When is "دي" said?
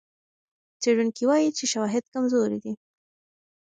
2.63-2.73